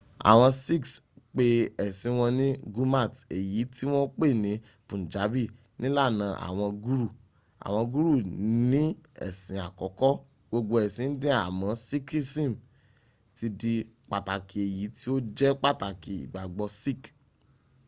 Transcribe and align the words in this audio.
àwọn 0.31 0.51
sikhs 0.63 0.91
ń 0.99 1.01
pe 1.35 1.45
ẹ̀sìn 1.85 2.13
wọn 2.19 2.31
ní 2.39 2.47
gurmat 2.73 3.13
èyí 3.35 3.61
tí 3.75 3.83
wọ́n 3.93 4.11
pè 4.19 4.27
ní 4.43 4.51
punjabi 4.87 5.43
nílànì 5.81 6.27
àwọn 6.47 6.67
guru”. 6.85 7.07
àwọn 7.65 7.83
guru 7.93 8.13
ní 8.71 8.83
ẹ̀sìn 9.27 9.59
àkọ́kọ́ 9.67 10.13
gbogbo 10.49 10.73
ẹ̀sìn 10.85 11.07
indian 11.11 11.39
àmọ́ 11.47 11.71
sikhism 11.87 12.51
ti 13.37 13.45
di 13.59 13.73
pàtàkì 14.09 14.57
èyí 14.67 14.85
tí 14.97 15.05
ó 15.15 15.17
jẹ́ 15.37 15.57
pàtàkì 15.63 16.13
ìgbàgbọ́ 16.25 16.67
sikh 16.81 17.05